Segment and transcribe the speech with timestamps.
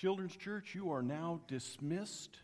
[0.00, 2.38] Children's Church, you are now dismissed.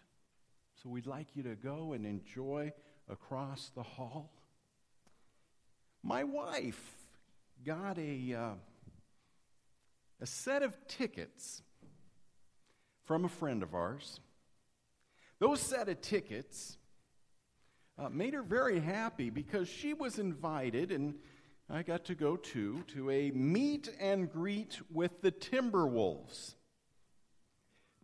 [0.82, 2.70] So we'd like you to go and enjoy
[3.08, 4.30] across the hall.
[6.02, 6.78] My wife
[7.64, 8.50] got a, uh,
[10.20, 11.62] a set of tickets
[13.06, 14.20] from a friend of ours.
[15.38, 16.76] Those set of tickets
[17.98, 21.14] uh, made her very happy because she was invited, and
[21.70, 26.56] I got to go too, to a meet and greet with the Timberwolves.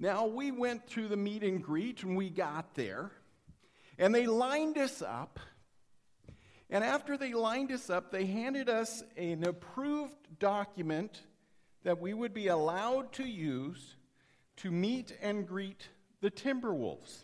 [0.02, 3.12] Now, we went to the meet and greet and we got there,
[3.96, 5.38] and they lined us up.
[6.68, 11.22] And after they lined us up, they handed us an approved document
[11.84, 13.94] that we would be allowed to use
[14.57, 15.86] to meet and greet
[16.21, 17.22] the Timberwolves.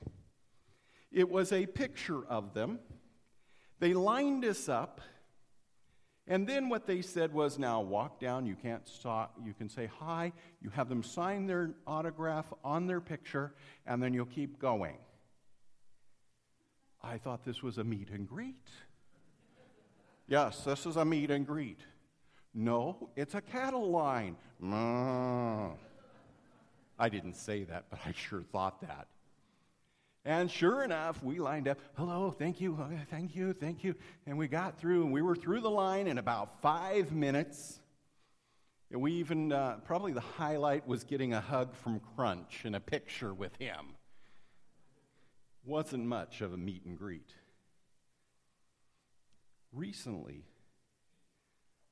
[1.10, 2.78] It was a picture of them.
[3.80, 5.00] They lined us up
[6.28, 8.44] and then what they said was, now walk down.
[8.44, 9.34] You can't stop.
[9.42, 10.32] You can say hi.
[10.60, 13.54] You have them sign their autograph on their picture,
[13.86, 14.98] and then you'll keep going.
[17.02, 18.68] I thought this was a meet and greet.
[20.26, 21.80] yes, this is a meet and greet.
[22.52, 24.36] No, it's a cattle line.
[24.62, 25.72] Mm.
[26.98, 29.06] I didn't say that, but I sure thought that.
[30.28, 31.78] And sure enough, we lined up.
[31.96, 33.94] Hello, thank you, thank you, thank you.
[34.26, 37.80] And we got through, and we were through the line in about five minutes.
[38.90, 42.80] And we even, uh, probably the highlight was getting a hug from Crunch and a
[42.80, 43.94] picture with him.
[45.64, 47.32] Wasn't much of a meet and greet.
[49.72, 50.44] Recently,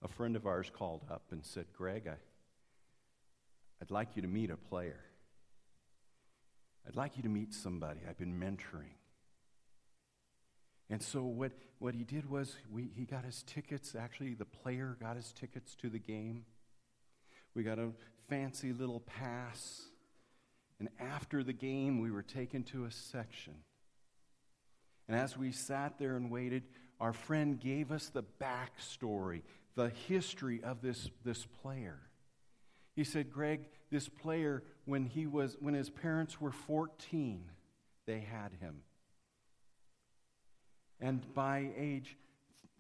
[0.02, 2.16] a friend of ours called up and said, Greg, I,
[3.80, 5.00] I'd like you to meet a player.
[6.86, 8.94] I'd like you to meet somebody I've been mentoring.
[10.88, 13.96] And so what, what he did was we, he got his tickets.
[13.98, 16.44] Actually, the player got his tickets to the game.
[17.54, 17.88] We got a
[18.28, 19.82] fancy little pass.
[20.78, 23.54] And after the game, we were taken to a section.
[25.08, 26.64] And as we sat there and waited,
[27.00, 29.42] our friend gave us the backstory,
[29.74, 31.98] the history of this, this player.
[32.94, 37.44] He said, Greg, this player, when, he was, when his parents were 14,
[38.06, 38.82] they had him.
[41.00, 42.16] And by age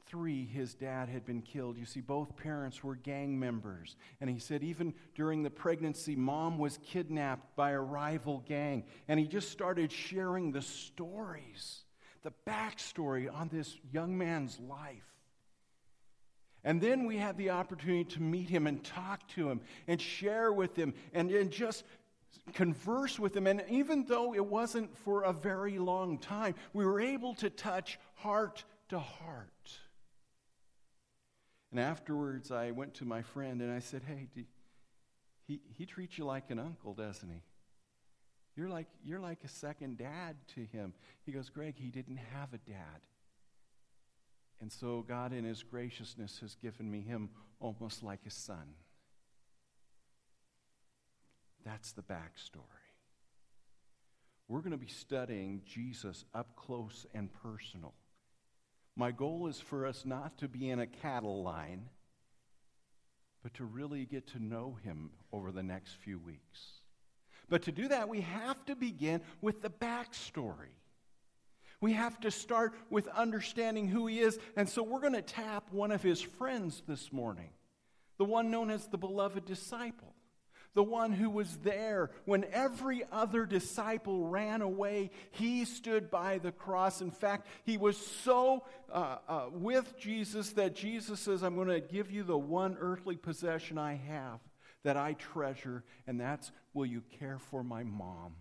[0.06, 1.76] three, his dad had been killed.
[1.76, 3.96] You see, both parents were gang members.
[4.20, 8.84] And he said, even during the pregnancy, mom was kidnapped by a rival gang.
[9.08, 11.84] And he just started sharing the stories,
[12.22, 15.04] the backstory on this young man's life.
[16.64, 20.52] And then we had the opportunity to meet him and talk to him and share
[20.52, 21.84] with him and, and just
[22.54, 23.46] converse with him.
[23.46, 27.98] And even though it wasn't for a very long time, we were able to touch
[28.14, 29.48] heart to heart.
[31.70, 34.44] And afterwards, I went to my friend and I said, Hey, do,
[35.46, 37.42] he, he treats you like an uncle, doesn't he?
[38.56, 40.94] You're like, you're like a second dad to him.
[41.24, 43.00] He goes, Greg, he didn't have a dad.
[44.60, 47.30] And so God, in His graciousness, has given me him
[47.60, 48.74] almost like a son.
[51.64, 52.60] That's the backstory.
[54.48, 57.94] We're going to be studying Jesus up close and personal.
[58.94, 61.88] My goal is for us not to be in a cattle line,
[63.42, 66.80] but to really get to know him over the next few weeks.
[67.48, 70.74] But to do that, we have to begin with the backstory.
[71.86, 74.40] We have to start with understanding who he is.
[74.56, 77.50] And so we're going to tap one of his friends this morning,
[78.18, 80.12] the one known as the beloved disciple,
[80.74, 85.12] the one who was there when every other disciple ran away.
[85.30, 87.00] He stood by the cross.
[87.00, 91.78] In fact, he was so uh, uh, with Jesus that Jesus says, I'm going to
[91.78, 94.40] give you the one earthly possession I have
[94.82, 98.34] that I treasure, and that's will you care for my mom?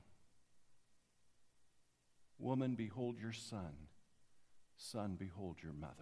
[2.40, 3.73] Woman, behold your son.
[4.78, 5.94] Son, behold your mother.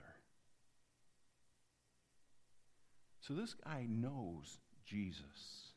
[3.22, 5.72] So this guy knows Jesus.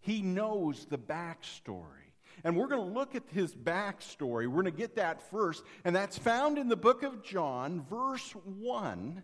[0.00, 2.12] He knows the backstory.
[2.44, 4.46] And we're going to look at his backstory.
[4.46, 5.64] We're going to get that first.
[5.84, 9.22] And that's found in the book of John, verse 1,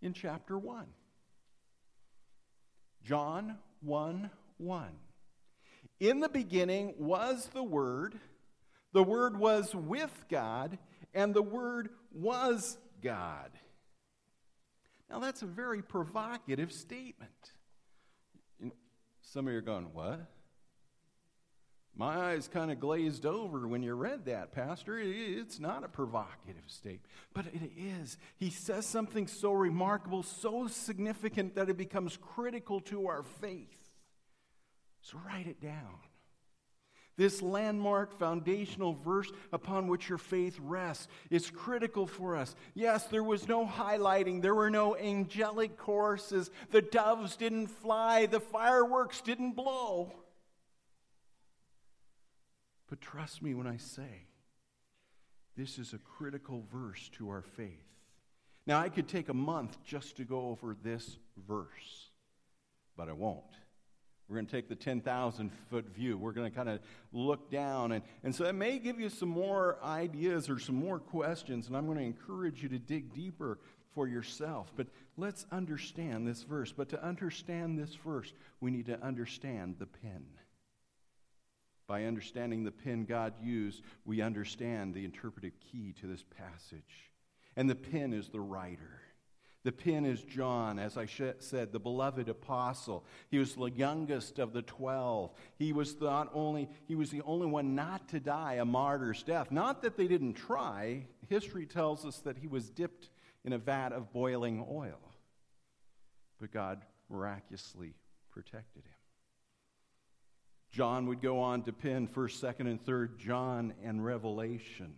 [0.00, 0.86] in chapter 1.
[3.04, 4.88] John 1 1.
[6.00, 8.18] In the beginning was the Word
[8.92, 10.78] the Word was with God,
[11.14, 13.50] and the Word was God.
[15.08, 17.52] Now, that's a very provocative statement.
[19.22, 20.26] Some of you are going, What?
[21.96, 24.98] My eyes kind of glazed over when you read that, Pastor.
[24.98, 27.04] It's not a provocative statement,
[27.34, 28.16] but it is.
[28.36, 33.90] He says something so remarkable, so significant that it becomes critical to our faith.
[35.02, 35.98] So write it down.
[37.20, 42.56] This landmark foundational verse upon which your faith rests is critical for us.
[42.72, 48.40] Yes, there was no highlighting, there were no angelic choruses, the doves didn't fly, the
[48.40, 50.14] fireworks didn't blow.
[52.88, 54.24] But trust me when I say,
[55.58, 57.84] this is a critical verse to our faith.
[58.66, 62.12] Now, I could take a month just to go over this verse,
[62.96, 63.44] but I won't.
[64.30, 66.16] We're going to take the 10,000 foot view.
[66.16, 66.78] We're going to kind of
[67.12, 67.90] look down.
[67.90, 71.76] And, and so that may give you some more ideas or some more questions, and
[71.76, 73.58] I'm going to encourage you to dig deeper
[73.92, 74.72] for yourself.
[74.76, 74.86] But
[75.16, 76.70] let's understand this verse.
[76.70, 80.24] But to understand this verse, we need to understand the pen.
[81.88, 87.10] By understanding the pen God used, we understand the interpretive key to this passage.
[87.56, 89.00] And the pen is the writer.
[89.62, 93.04] The pen is John, as I said, the beloved apostle.
[93.30, 95.32] He was the youngest of the twelve.
[95.58, 99.50] He was not only he was the only one not to die a martyr's death.
[99.50, 101.06] Not that they didn't try.
[101.28, 103.10] History tells us that he was dipped
[103.44, 104.98] in a vat of boiling oil.
[106.40, 106.80] But God
[107.10, 107.94] miraculously
[108.30, 108.94] protected him.
[110.70, 114.94] John would go on to pen 1st, 2nd, and 3rd John and Revelation.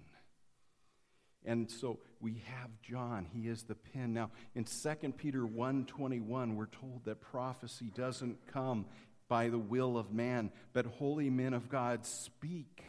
[1.44, 3.27] And so we have John.
[3.33, 4.12] He is the pen.
[4.12, 8.87] Now, in 2 Peter 1.21, we're told that prophecy doesn't come
[9.29, 12.85] by the will of man, but holy men of God speak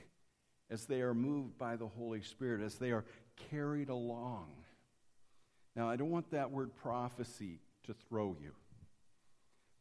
[0.70, 3.06] as they are moved by the Holy Spirit, as they are
[3.50, 4.50] carried along.
[5.76, 8.52] Now, I don't want that word prophecy to throw you.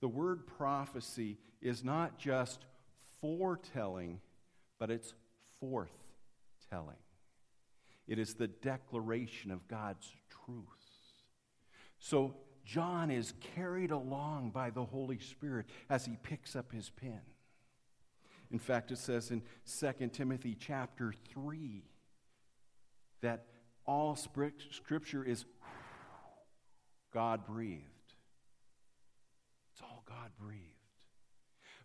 [0.01, 2.65] The word prophecy is not just
[3.21, 4.21] foretelling,
[4.79, 5.15] but it's
[5.63, 6.99] forthtelling.
[8.07, 10.11] It is the declaration of God's
[10.45, 10.65] truth.
[11.99, 12.35] So
[12.65, 17.21] John is carried along by the Holy Spirit as he picks up his pen.
[18.51, 19.43] In fact, it says in
[19.81, 21.85] 2 Timothy chapter 3
[23.21, 23.47] that
[23.87, 25.45] all scripture is
[27.13, 27.87] God breathed.
[29.73, 30.63] It's all God breathed.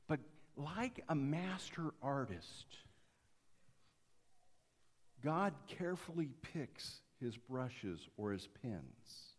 [0.07, 0.19] But
[0.55, 2.65] like a master artist,
[5.23, 9.33] God carefully picks his brushes or his pens.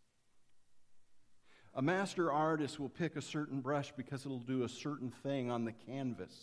[1.75, 5.65] A master artist will pick a certain brush because it'll do a certain thing on
[5.65, 6.35] the canvas.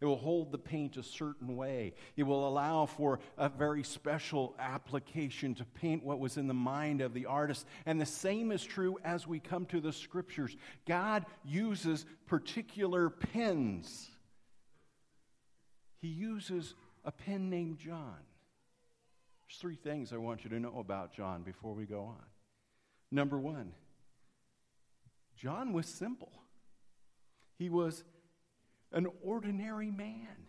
[0.00, 1.94] It will hold the paint a certain way.
[2.16, 7.00] It will allow for a very special application to paint what was in the mind
[7.00, 7.66] of the artist.
[7.86, 10.56] And the same is true as we come to the scriptures.
[10.88, 14.08] God uses particular pens.
[16.00, 16.74] He uses
[17.04, 18.18] a pen named John.
[19.52, 22.24] There's three things I want you to know about John before we go on.
[23.10, 23.72] Number one,
[25.36, 26.32] John was simple,
[27.58, 28.02] he was
[28.92, 30.46] an ordinary man.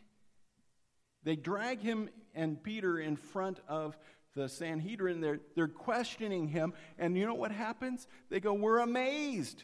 [1.23, 3.97] They drag him and Peter in front of
[4.35, 5.19] the Sanhedrin.
[5.19, 6.73] They're, they're questioning him.
[6.97, 8.07] And you know what happens?
[8.29, 9.63] They go, We're amazed.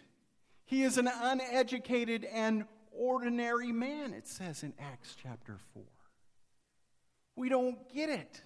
[0.65, 5.83] He is an uneducated and ordinary man, it says in Acts chapter 4.
[7.37, 8.43] We don't get it.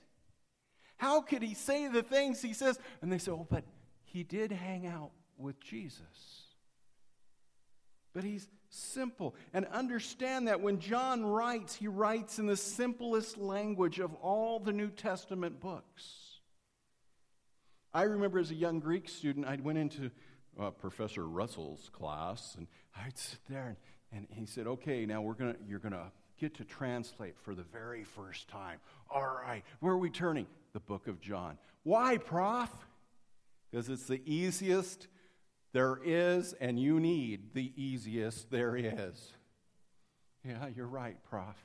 [0.98, 2.80] How could he say the things he says?
[3.02, 3.64] And they say, oh, but
[4.04, 6.02] he did hang out with Jesus.
[8.14, 9.36] But he's simple.
[9.54, 14.72] And understand that when John writes, he writes in the simplest language of all the
[14.72, 16.40] New Testament books.
[17.94, 20.10] I remember as a young Greek student, I went into
[20.60, 23.78] uh, Professor Russell's class, and I'd sit there,
[24.12, 26.12] and, and he said, Okay, now we're gonna, you're going to
[26.44, 28.80] get to translate for the very first time.
[29.10, 30.48] All right, where are we turning?
[30.74, 31.58] the book of John.
[31.84, 32.70] Why, prof?
[33.72, 35.08] Because it's the easiest
[35.72, 39.34] there is, and you need the easiest there is.
[40.44, 41.56] Yeah, you're right, prof.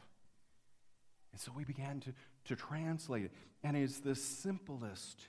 [1.32, 3.32] And so we began to, to translate it.
[3.62, 5.20] And it's the simplest,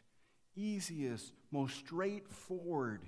[0.56, 3.02] easiest, most straightforward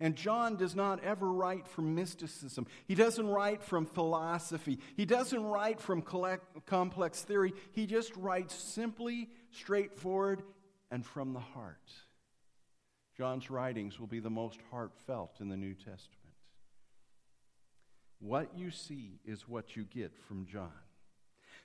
[0.00, 2.66] and John does not ever write from mysticism.
[2.86, 4.78] He doesn't write from philosophy.
[4.96, 6.02] He doesn't write from
[6.66, 7.52] complex theory.
[7.72, 10.42] He just writes simply, straightforward,
[10.90, 11.92] and from the heart.
[13.16, 16.10] John's writings will be the most heartfelt in the New Testament.
[18.18, 20.72] What you see is what you get from John.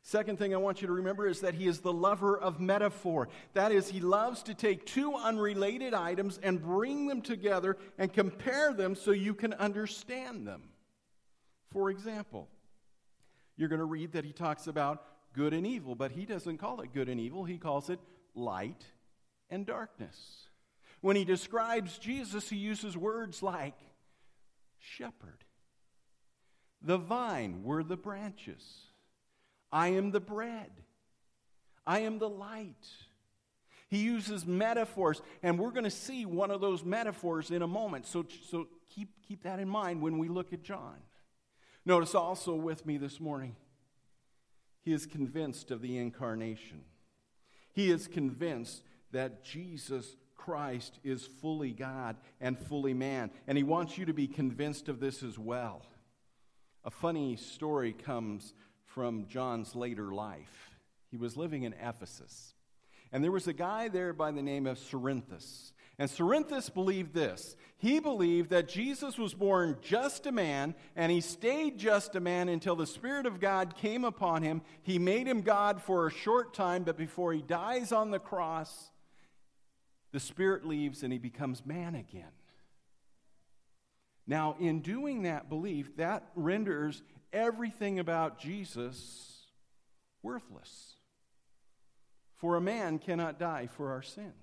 [0.02, 3.28] Second thing I want you to remember is that he is the lover of metaphor.
[3.54, 8.74] That is, he loves to take two unrelated items and bring them together and compare
[8.74, 10.64] them so you can understand them.
[11.72, 12.48] For example,
[13.58, 15.04] you're going to read that he talks about
[15.34, 18.00] good and evil, but he doesn't call it good and evil, he calls it
[18.34, 18.86] light
[19.50, 20.48] and darkness.
[21.02, 23.78] When he describes Jesus, he uses words like
[24.80, 25.44] shepherd,
[26.82, 28.64] the vine, we're the branches.
[29.72, 30.72] I am the bread.
[31.86, 32.88] I am the light.
[33.90, 38.06] He uses metaphors, and we're going to see one of those metaphors in a moment.
[38.06, 40.98] So, so keep, keep that in mind when we look at John.
[41.86, 43.56] Notice also with me this morning,
[44.82, 46.82] he is convinced of the incarnation.
[47.74, 53.32] He is convinced that Jesus Christ is fully God and fully man.
[53.48, 55.82] And he wants you to be convinced of this as well.
[56.86, 58.54] A funny story comes
[58.94, 60.78] from John's later life.
[61.12, 62.54] He was living in Ephesus.
[63.12, 65.72] And there was a guy there by the name of Cerinthus.
[65.98, 67.56] And Cerinthus believed this.
[67.78, 72.48] He believed that Jesus was born just a man, and he stayed just a man
[72.48, 74.62] until the Spirit of God came upon him.
[74.82, 78.92] He made him God for a short time, but before he dies on the cross,
[80.12, 82.32] the Spirit leaves and he becomes man again.
[84.26, 87.02] Now, in doing that belief, that renders
[87.34, 89.46] everything about Jesus
[90.24, 90.94] worthless.
[92.36, 94.34] For a man cannot die for our sins.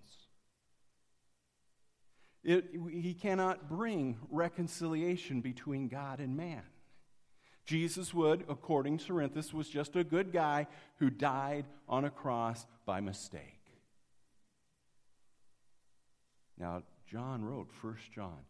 [2.44, 6.62] It, he cannot bring reconciliation between God and man.
[7.64, 12.64] Jesus would, according to Cerinthus, was just a good guy who died on a cross
[12.84, 13.60] by mistake.
[16.56, 18.44] Now, John wrote 1 John,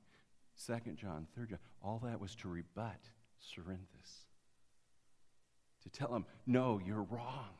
[0.66, 1.58] 2 John, 3 John.
[1.82, 3.00] All that was to rebut
[3.42, 4.26] Cerinthus.
[5.82, 7.54] To tell him, no, you're wrong.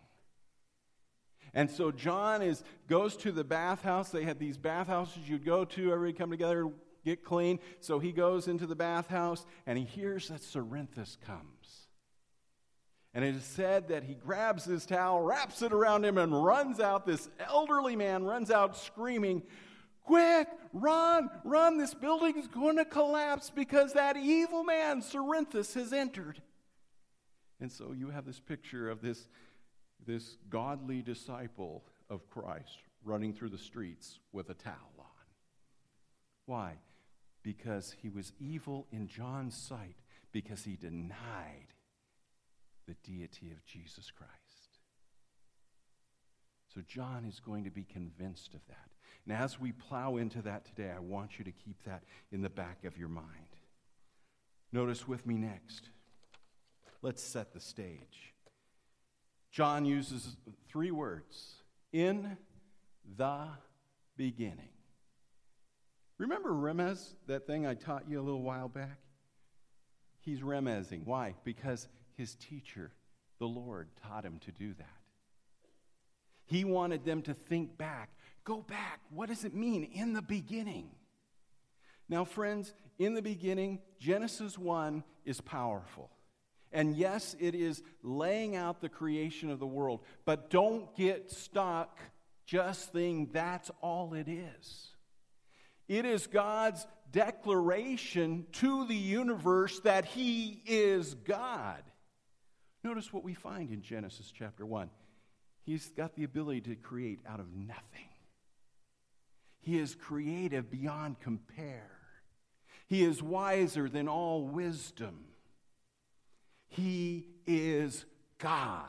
[1.55, 4.11] And so John is goes to the bathhouse.
[4.11, 6.71] They had these bathhouses you'd go to, everybody come together,
[7.05, 7.61] get clean.
[7.81, 11.87] So he goes into the bathhouse and he hears that Cerinthus comes.
[13.15, 16.81] And it is said that he grabs his towel, wraps it around him, and runs
[16.81, 17.07] out.
[17.07, 19.43] This elderly man runs out screaming,
[20.07, 21.77] Quick, run, run.
[21.77, 26.41] This building is going to collapse because that evil man, Cerinthus, has entered.
[27.61, 29.29] And so you have this picture of this
[30.07, 35.05] this godly disciple of Christ running through the streets with a towel on.
[36.47, 36.75] Why?
[37.43, 39.97] Because he was evil in John's sight,
[40.33, 41.73] because he denied
[42.87, 44.33] the deity of Jesus Christ.
[46.77, 48.91] So John is going to be convinced of that.
[49.25, 52.51] And as we plow into that today, I want you to keep that in the
[52.51, 53.57] back of your mind.
[54.73, 55.89] Notice with me next.
[57.01, 58.35] Let's set the stage.
[59.51, 60.37] John uses
[60.69, 61.55] three words
[61.95, 62.37] in
[63.17, 63.47] the
[64.19, 64.69] beginning.
[66.19, 68.99] Remember remez, that thing I taught you a little while back?
[70.21, 71.07] He's remezing.
[71.07, 71.37] Why?
[71.43, 72.93] Because his teacher,
[73.39, 75.06] the Lord, taught him to do that.
[76.47, 78.11] He wanted them to think back.
[78.45, 79.01] Go back.
[79.11, 80.91] What does it mean in the beginning?
[82.09, 86.11] Now, friends, in the beginning, Genesis 1 is powerful.
[86.73, 91.99] And yes, it is laying out the creation of the world, but don't get stuck
[92.45, 94.89] just thinking that's all it is.
[95.89, 101.83] It is God's declaration to the universe that He is God.
[102.85, 104.91] Notice what we find in Genesis chapter 1.
[105.67, 108.09] He's got the ability to create out of nothing.
[109.61, 111.91] He is creative beyond compare.
[112.87, 115.25] He is wiser than all wisdom.
[116.69, 118.05] He is
[118.39, 118.85] God.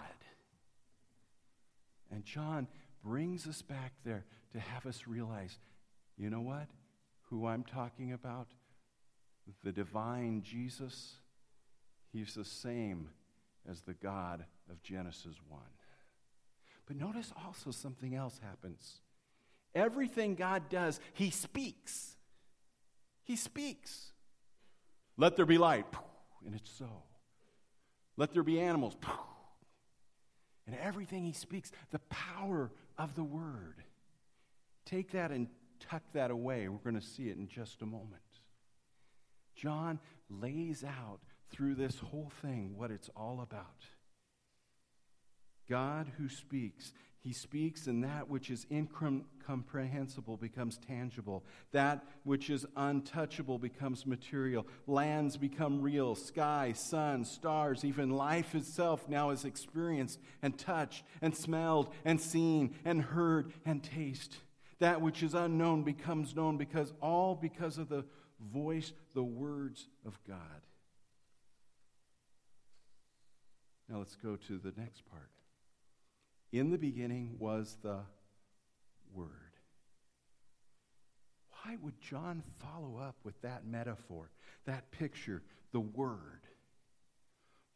[2.12, 2.68] And John
[3.04, 5.58] brings us back there to have us realize
[6.16, 6.68] you know what?
[7.30, 8.48] Who I'm talking about,
[9.64, 11.14] the divine Jesus,
[12.12, 13.10] he's the same
[13.70, 15.60] as the God of Genesis 1.
[16.88, 19.02] But notice also something else happens.
[19.76, 22.16] Everything God does, he speaks.
[23.24, 24.12] He speaks.
[25.18, 25.86] Let there be light.
[26.46, 27.04] And it's so.
[28.16, 28.96] Let there be animals.
[30.66, 33.84] And everything he speaks, the power of the word.
[34.86, 35.48] Take that and
[35.80, 36.68] tuck that away.
[36.70, 38.22] We're going to see it in just a moment.
[39.56, 41.20] John lays out
[41.52, 43.86] through this whole thing what it's all about.
[45.68, 46.94] God who speaks
[47.28, 51.44] he speaks, and that which is incomprehensible becomes tangible.
[51.74, 54.66] That which is untouchable becomes material.
[54.88, 56.16] Lands become real.
[56.16, 62.74] Sky, sun, stars, even life itself now is experienced and touched and smelled and seen
[62.86, 64.38] and heard and tasted.
[64.80, 68.06] That which is unknown becomes known because all because of the
[68.40, 70.38] voice, the words of God.
[73.90, 75.30] Now let's go to the next part.
[76.52, 78.00] In the beginning was the
[79.14, 79.30] Word.
[81.64, 84.32] Why would John follow up with that metaphor,
[84.66, 86.48] that picture, the Word?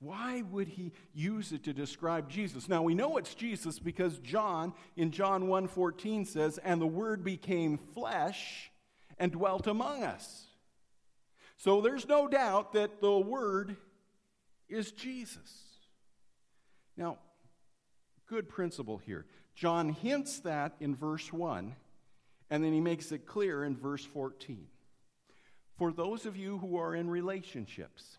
[0.02, 2.68] Why would he use it to describe Jesus?
[2.68, 7.78] Now we know it's Jesus because John in John 1:14 says, "And the word became
[7.78, 8.72] flesh
[9.20, 10.48] and dwelt among us."
[11.56, 13.78] So there's no doubt that the word
[14.68, 15.88] is Jesus.
[16.98, 17.20] Now,
[18.32, 19.26] good principle here.
[19.56, 21.76] John hints that in verse 1,
[22.50, 24.68] and then he makes it clear in verse 14.
[25.78, 28.18] For those of you who are in relationships,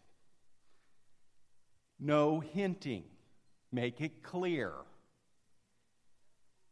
[1.99, 3.04] no hinting.
[3.73, 4.73] Make it clear.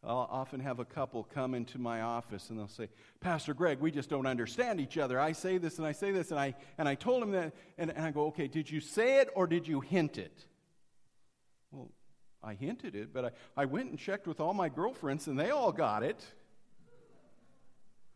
[0.05, 2.89] I'll often have a couple come into my office and they'll say,
[3.21, 5.19] Pastor Greg, we just don't understand each other.
[5.19, 7.91] I say this and I say this, and I, and I told him that, and,
[7.91, 10.45] and I go, okay, did you say it or did you hint it?
[11.71, 11.91] Well,
[12.43, 15.51] I hinted it, but I, I went and checked with all my girlfriends and they
[15.51, 16.25] all got it.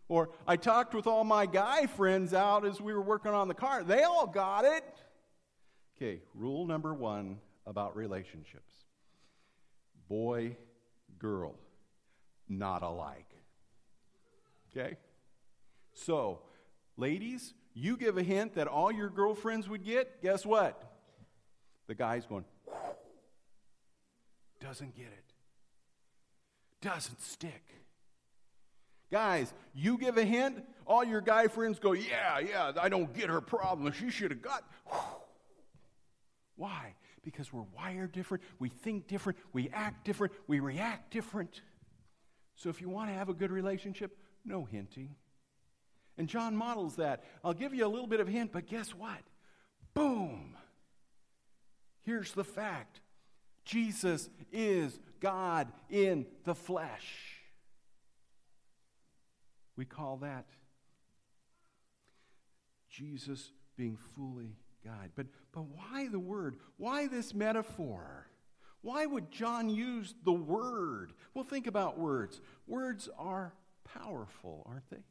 [0.09, 3.55] Or I talked with all my guy friends out as we were working on the
[3.55, 3.83] car.
[3.83, 4.85] They all got it.
[5.97, 8.85] Okay, rule number one about relationships
[10.09, 10.57] boy,
[11.19, 11.55] girl,
[12.49, 13.27] not alike.
[14.71, 14.97] Okay?
[15.95, 16.41] So,
[16.97, 20.81] ladies, you give a hint that all your girlfriends would get, guess what?
[21.87, 22.45] The guy's going,
[24.65, 25.25] doesn't get it,
[26.81, 27.63] doesn't stick.
[29.13, 33.29] Guys, you give a hint, all your guy friends go, yeah, yeah, I don't get
[33.29, 33.93] her problem.
[33.93, 34.65] She should have got.
[36.57, 36.95] Why?
[37.23, 41.61] Because we're wired different, we think different, we act different, we react different.
[42.57, 45.15] So if you want to have a good relationship, no hinting.
[46.17, 47.25] And John models that.
[47.43, 49.21] I'll give you a little bit of hint, but guess what?
[49.95, 50.57] Boom!
[52.03, 53.01] Here's the fact
[53.65, 57.41] Jesus is God in the flesh.
[59.77, 60.47] We call that
[62.91, 65.11] Jesus being fully God.
[65.17, 66.57] But, but why the word?
[66.77, 68.29] Why this metaphor?
[68.83, 71.13] Why would John use the word?
[71.33, 72.41] Well, think about words.
[72.67, 75.05] Words are powerful, aren't they?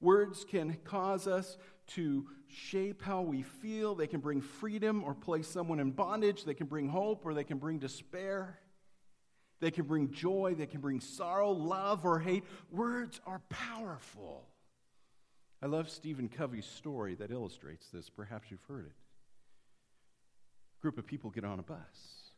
[0.00, 1.58] Words can cause us
[1.88, 3.94] to shape how we feel.
[3.94, 6.44] They can bring freedom or place someone in bondage.
[6.44, 8.58] They can bring hope or they can bring despair.
[9.60, 10.54] They can bring joy.
[10.56, 12.44] They can bring sorrow, love, or hate.
[12.70, 14.46] Words are powerful.
[15.62, 18.08] I love Stephen Covey's story that illustrates this.
[18.08, 18.92] Perhaps you've heard it.
[20.78, 22.30] A group of people get on a bus.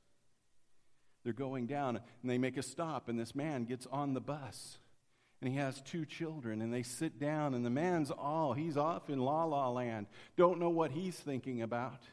[1.23, 4.79] They're going down and they make a stop, and this man gets on the bus.
[5.43, 9.11] And he has two children, and they sit down, and the man's all, he's off
[9.11, 12.05] in la la land, don't know what he's thinking about.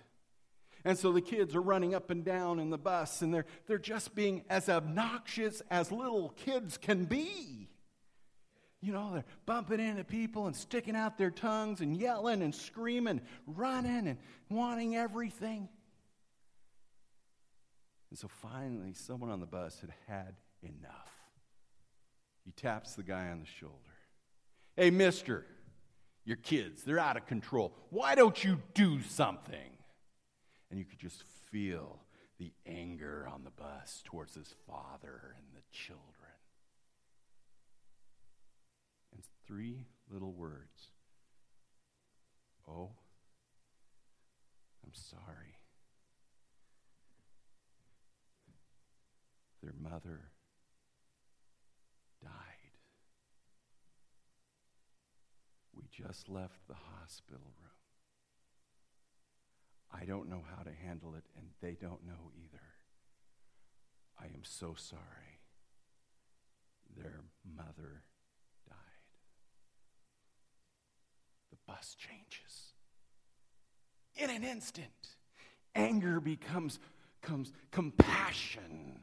[0.83, 3.77] And so the kids are running up and down in the bus, and they're, they're
[3.77, 7.69] just being as obnoxious as little kids can be.
[8.81, 13.21] You know, they're bumping into people and sticking out their tongues and yelling and screaming,
[13.45, 14.17] running and
[14.49, 15.69] wanting everything.
[18.09, 21.18] And so finally, someone on the bus had had enough.
[22.49, 23.75] He taps the guy on the shoulder.
[24.75, 25.45] Hey, mister,
[26.25, 27.75] your kids, they're out of control.
[27.91, 29.77] Why don't you do something?
[30.71, 31.99] And you could just feel
[32.39, 36.01] the anger on the bus towards his father and the children.
[39.13, 40.89] And three little words
[42.67, 42.89] Oh,
[44.83, 45.53] I'm sorry.
[49.61, 50.31] Their mother
[52.21, 52.31] died.
[55.75, 57.69] We just left the hospital room.
[59.91, 62.63] I don't know how to handle it, and they don't know either.
[64.19, 65.01] I am so sorry.
[66.95, 67.21] Their
[67.55, 68.03] mother
[68.67, 68.75] died.
[71.51, 72.73] The bus changes.
[74.15, 75.15] In an instant,
[75.75, 76.79] anger becomes,
[77.21, 78.99] becomes compassion.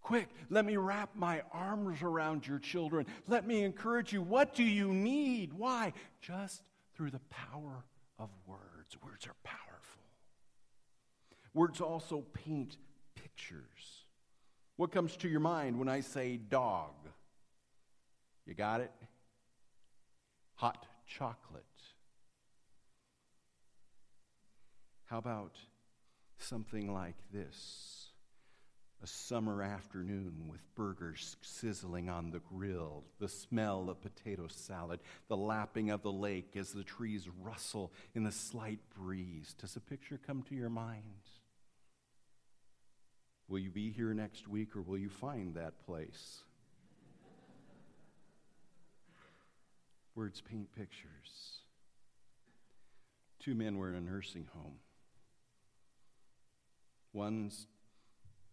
[0.00, 3.06] Quick, let me wrap my arms around your children.
[3.28, 4.22] Let me encourage you.
[4.22, 5.52] What do you need?
[5.52, 5.92] Why?
[6.20, 6.62] Just
[6.94, 7.84] through the power
[8.18, 8.96] of words.
[9.04, 10.02] Words are powerful.
[11.54, 12.76] Words also paint
[13.14, 14.04] pictures.
[14.76, 16.94] What comes to your mind when I say dog?
[18.46, 18.90] You got it?
[20.60, 21.64] hot chocolate?
[25.06, 25.56] How about
[26.36, 28.09] something like this?
[29.02, 35.38] A summer afternoon with burgers sizzling on the grill, the smell of potato salad, the
[35.38, 39.54] lapping of the lake as the trees rustle in the slight breeze.
[39.58, 41.04] Does a picture come to your mind?
[43.48, 46.44] Will you be here next week or will you find that place?
[50.14, 51.60] Words paint pictures.
[53.38, 54.74] Two men were in a nursing home.
[57.14, 57.66] One's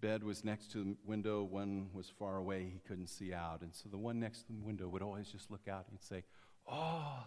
[0.02, 3.62] bed was next to the window, one was far away, he couldn't see out.
[3.62, 6.24] And so the one next to the window would always just look out and say,
[6.70, 7.24] Oh,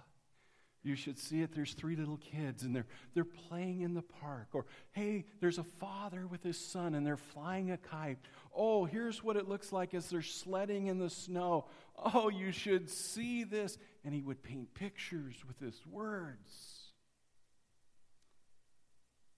[0.83, 1.55] you should see it.
[1.55, 4.49] There's three little kids and they're, they're playing in the park.
[4.53, 8.19] Or, hey, there's a father with his son and they're flying a kite.
[8.55, 11.67] Oh, here's what it looks like as they're sledding in the snow.
[12.03, 13.77] Oh, you should see this.
[14.05, 16.93] And he would paint pictures with his words.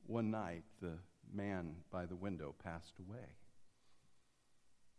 [0.07, 0.99] One night, the
[1.35, 3.37] man by the window passed away.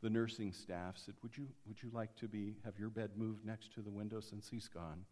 [0.02, 3.46] The nursing staff said, Would you, would you like to be, have your bed moved
[3.46, 5.06] next to the window since he's gone?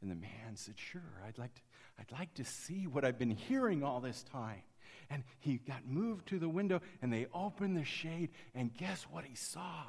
[0.00, 1.60] And the man said, Sure, I'd like, to,
[1.98, 4.62] I'd like to see what I've been hearing all this time.
[5.10, 9.24] And he got moved to the window, and they opened the shade, and guess what
[9.24, 9.84] he saw?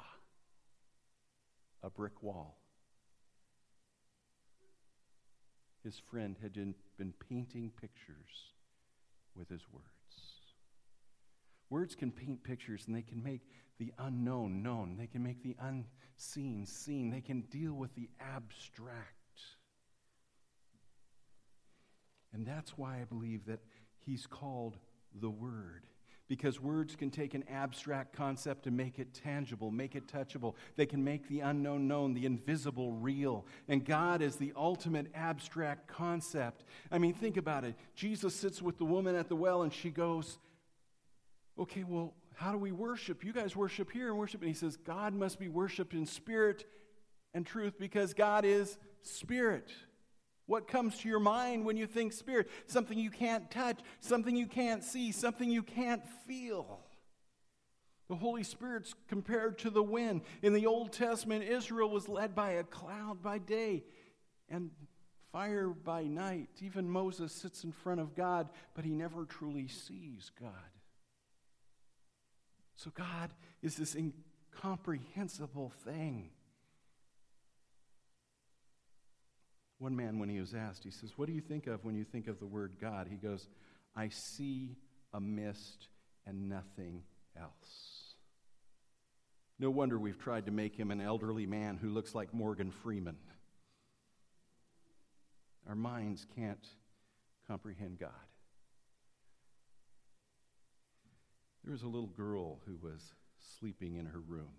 [1.84, 2.58] A brick wall.
[5.84, 8.54] His friend had been, been painting pictures
[9.36, 10.03] with his words.
[11.74, 13.42] Words can paint pictures and they can make
[13.80, 14.96] the unknown known.
[14.96, 17.10] They can make the unseen seen.
[17.10, 19.42] They can deal with the abstract.
[22.32, 23.60] And that's why I believe that
[23.98, 24.78] he's called
[25.20, 25.88] the Word.
[26.28, 30.54] Because words can take an abstract concept and make it tangible, make it touchable.
[30.76, 33.48] They can make the unknown known, the invisible real.
[33.68, 36.66] And God is the ultimate abstract concept.
[36.92, 37.74] I mean, think about it.
[37.96, 40.38] Jesus sits with the woman at the well and she goes,
[41.60, 43.24] Okay, well, how do we worship?
[43.24, 44.42] You guys worship here and worship.
[44.42, 46.66] And he says, God must be worshiped in spirit
[47.34, 49.72] and truth because God is spirit.
[50.46, 52.50] What comes to your mind when you think spirit?
[52.68, 56.82] Something you can't touch, something you can't see, something you can't feel.
[58.10, 60.22] The Holy Spirit's compared to the wind.
[60.42, 63.84] In the Old Testament, Israel was led by a cloud by day
[64.50, 64.72] and
[65.32, 66.50] fire by night.
[66.62, 70.52] Even Moses sits in front of God, but he never truly sees God.
[72.84, 76.32] So God is this incomprehensible thing.
[79.80, 82.04] One man, when he was asked, he says, What do you think of when you
[82.04, 83.08] think of the word God?
[83.10, 83.48] He goes,
[83.96, 84.76] I see
[85.14, 85.88] a mist
[86.26, 87.04] and nothing
[87.40, 88.16] else.
[89.60, 93.18] No wonder we've tried to make him an elderly man who looks like Morgan Freeman.
[95.70, 96.68] Our minds can't
[97.48, 98.12] comprehend God.
[101.64, 103.14] There was a little girl who was
[103.60, 104.54] sleeping in her room.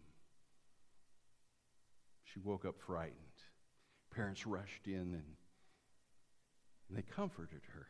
[2.25, 3.19] She woke up frightened.
[4.14, 5.37] Parents rushed in and,
[6.88, 7.87] and they comforted her.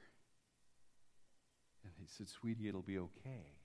[1.84, 3.58] And they said, Sweetie, it'll be okay.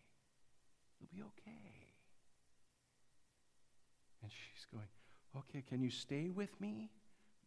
[1.00, 1.96] It'll be okay.
[4.22, 4.88] And she's going,
[5.38, 6.90] Okay, can you stay with me?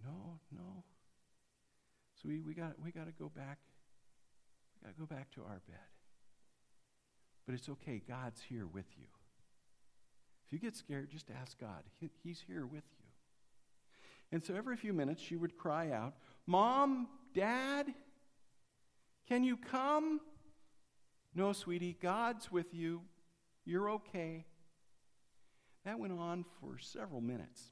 [0.05, 0.85] No, no.
[2.15, 3.59] So we, got we got to go back.
[4.81, 6.02] We got to go back to our bed.
[7.47, 8.03] But it's okay.
[8.07, 9.07] God's here with you.
[10.47, 11.83] If you get scared, just ask God.
[12.01, 13.07] He, he's here with you.
[14.31, 16.15] And so every few minutes, she would cry out,
[16.47, 17.93] Mom, Dad,
[19.29, 20.21] can you come?
[21.35, 23.03] No, sweetie, God's with you.
[23.65, 24.45] You're okay.
[25.85, 27.71] That went on for several minutes.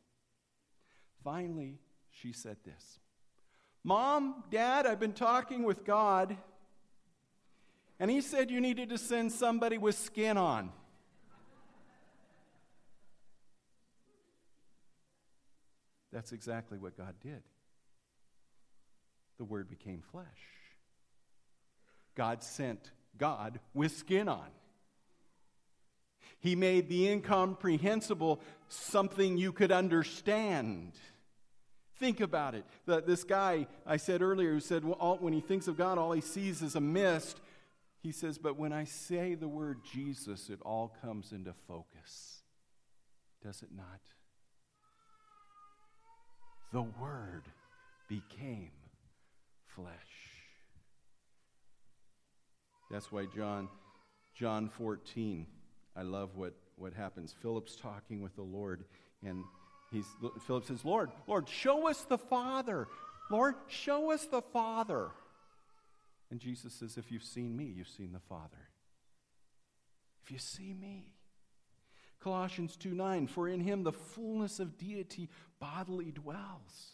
[1.22, 1.78] Finally,
[2.10, 2.98] she said this
[3.84, 6.36] Mom, Dad, I've been talking with God,
[8.00, 10.72] and He said you needed to send somebody with skin on.
[16.12, 17.42] That's exactly what God did.
[19.38, 20.26] The Word became flesh.
[22.16, 24.48] God sent God with skin on.
[26.40, 30.92] He made the incomprehensible something you could understand.
[31.98, 32.64] Think about it.
[32.86, 35.98] The, this guy I said earlier who said well, all, when he thinks of God,
[35.98, 37.40] all he sees is a mist.
[38.02, 42.42] He says, but when I say the word Jesus, it all comes into focus.
[43.42, 44.00] Does it not?
[46.72, 47.42] the Word
[48.08, 48.70] became
[49.74, 49.88] flesh.
[52.90, 53.68] That's why John,
[54.34, 55.46] John 14,
[55.96, 57.34] I love what, what happens.
[57.40, 58.84] Philip's talking with the Lord,
[59.24, 59.44] and
[59.92, 60.06] he's,
[60.46, 62.88] Philip says, Lord, Lord, show us the Father.
[63.30, 65.10] Lord, show us the Father.
[66.30, 68.68] And Jesus says, If you've seen me, you've seen the Father.
[70.22, 71.14] If you see me,
[72.20, 76.92] Colossians 2 9, for in him the fullness of deity bodily dwells.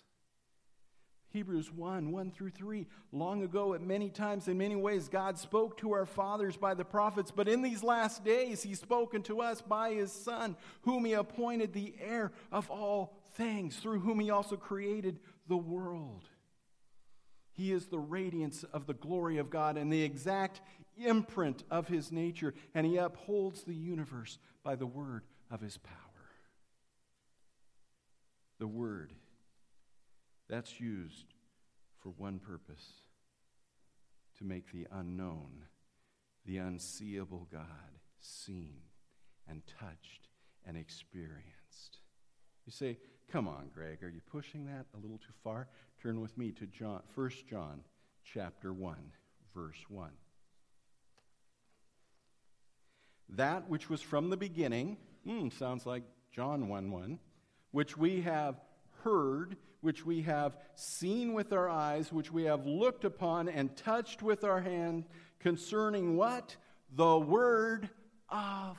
[1.30, 2.86] Hebrews 1 1 through 3.
[3.12, 6.84] Long ago, at many times, in many ways, God spoke to our fathers by the
[6.84, 11.12] prophets, but in these last days, He's spoken to us by His Son, whom He
[11.12, 15.18] appointed the heir of all things, through whom He also created
[15.48, 16.28] the world.
[17.56, 20.60] He is the radiance of the glory of God and the exact
[20.98, 25.96] imprint of his nature, and he upholds the universe by the word of his power.
[28.58, 29.12] The word
[30.48, 31.34] that's used
[32.02, 32.84] for one purpose
[34.38, 35.64] to make the unknown,
[36.44, 38.82] the unseeable God seen
[39.48, 40.28] and touched
[40.66, 41.98] and experienced.
[42.66, 42.98] You say,
[43.30, 45.68] Come on, Greg, are you pushing that a little too far?
[46.06, 47.80] Turn with me to John, 1 John
[48.22, 48.96] chapter 1,
[49.52, 50.08] verse 1.
[53.30, 57.18] That which was from the beginning, hmm, sounds like John 1 1,
[57.72, 58.60] which we have
[59.02, 64.22] heard, which we have seen with our eyes, which we have looked upon and touched
[64.22, 65.06] with our hand,
[65.40, 66.54] concerning what?
[66.94, 67.90] The word
[68.28, 68.78] of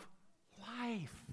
[0.79, 1.26] life.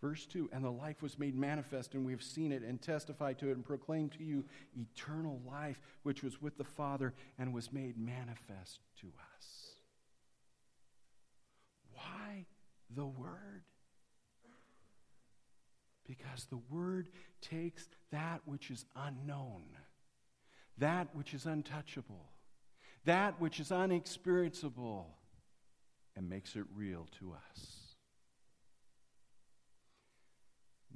[0.00, 3.38] Verse 2 And the life was made manifest, and we have seen it and testified
[3.38, 7.72] to it and proclaimed to you eternal life, which was with the Father and was
[7.72, 9.74] made manifest to us.
[11.94, 12.46] Why
[12.94, 13.64] the Word?
[16.06, 17.08] Because the Word
[17.40, 19.62] takes that which is unknown,
[20.78, 22.30] that which is untouchable,
[23.04, 25.14] that which is unexperiencable,
[26.16, 27.79] and makes it real to us.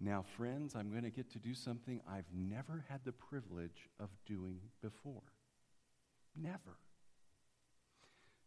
[0.05, 4.11] Now, friends, I'm going to get to do something I've never had the privilege of
[4.27, 5.23] doing before.
[6.37, 6.77] Never.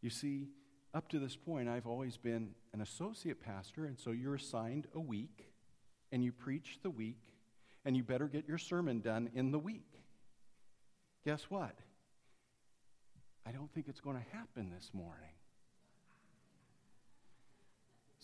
[0.04, 0.50] You see,
[0.93, 5.00] up to this point, I've always been an associate pastor, and so you're assigned a
[5.00, 5.52] week,
[6.12, 7.24] and you preach the week,
[7.84, 10.04] and you better get your sermon done in the week.
[11.26, 11.76] Guess what?
[13.48, 15.37] I don't think it's going to happen this morning.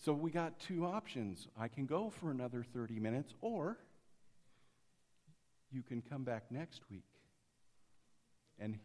[0.04, 1.48] So we got two options.
[1.58, 3.78] I can go for another 30 minutes, or
[5.72, 7.06] you can come back next week
[8.58, 8.78] and,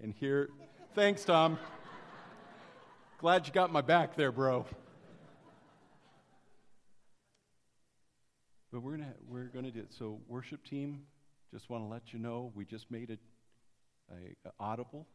[0.00, 0.50] and hear.
[0.94, 1.58] Thanks, Tom.
[3.18, 4.64] Glad you got my back there, bro.
[8.70, 9.92] But we're gonna we're gonna do it.
[9.92, 11.02] So worship team,
[11.52, 13.18] just want to let you know we just made it
[14.12, 15.08] a, a audible,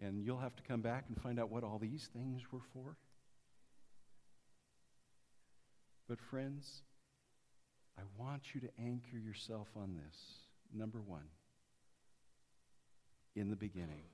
[0.00, 2.96] and you'll have to come back and find out what all these things were for.
[6.08, 6.82] But, friends,
[7.98, 10.18] I want you to anchor yourself on this.
[10.72, 11.28] Number one,
[13.36, 14.04] in the beginning,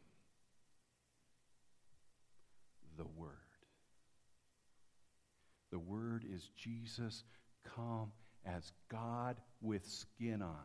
[2.96, 3.30] the Word.
[5.70, 7.24] The Word is Jesus
[7.76, 8.12] come
[8.44, 10.56] as God with skin on.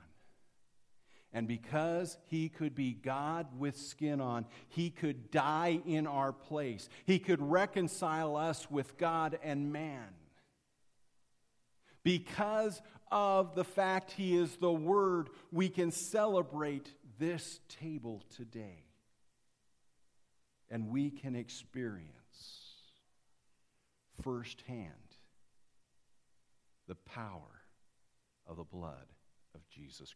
[1.34, 6.88] And because he could be God with skin on, he could die in our place.
[7.06, 10.08] He could reconcile us with God and man.
[12.06, 18.84] Because of the fact He is the Word, we can celebrate this table today.
[20.70, 22.12] And we can experience
[24.22, 24.92] firsthand
[26.88, 27.62] the power
[28.48, 29.12] of the blood
[29.56, 30.14] of Jesus Christ.